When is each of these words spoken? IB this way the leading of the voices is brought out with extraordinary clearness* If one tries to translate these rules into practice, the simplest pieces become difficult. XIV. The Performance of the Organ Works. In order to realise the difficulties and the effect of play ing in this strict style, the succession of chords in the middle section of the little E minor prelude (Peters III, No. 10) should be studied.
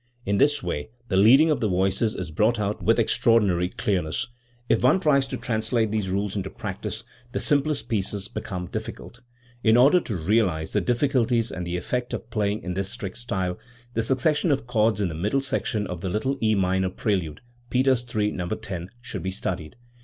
IB 0.25 0.37
this 0.39 0.63
way 0.63 0.89
the 1.09 1.15
leading 1.15 1.51
of 1.51 1.59
the 1.59 1.67
voices 1.69 2.15
is 2.15 2.31
brought 2.31 2.59
out 2.59 2.81
with 2.81 2.97
extraordinary 2.97 3.69
clearness* 3.69 4.29
If 4.67 4.81
one 4.81 4.99
tries 4.99 5.27
to 5.27 5.37
translate 5.37 5.91
these 5.91 6.09
rules 6.09 6.35
into 6.35 6.49
practice, 6.49 7.03
the 7.33 7.39
simplest 7.39 7.87
pieces 7.87 8.27
become 8.27 8.65
difficult. 8.65 9.21
XIV. 9.21 9.21
The 9.21 9.21
Performance 9.21 9.53
of 9.53 9.61
the 9.61 9.61
Organ 9.61 9.61
Works. 9.61 9.69
In 9.69 9.77
order 9.77 9.99
to 10.23 10.27
realise 10.33 10.73
the 10.73 10.81
difficulties 10.81 11.51
and 11.51 11.67
the 11.67 11.77
effect 11.77 12.13
of 12.15 12.29
play 12.31 12.51
ing 12.53 12.63
in 12.63 12.73
this 12.73 12.89
strict 12.89 13.19
style, 13.19 13.59
the 13.93 14.01
succession 14.01 14.51
of 14.51 14.65
chords 14.65 14.99
in 14.99 15.09
the 15.09 15.13
middle 15.13 15.39
section 15.39 15.85
of 15.85 16.01
the 16.01 16.09
little 16.09 16.35
E 16.41 16.55
minor 16.55 16.89
prelude 16.89 17.41
(Peters 17.69 18.03
III, 18.15 18.31
No. 18.31 18.47
10) 18.49 18.89
should 19.03 19.21
be 19.21 19.29
studied. 19.29 19.75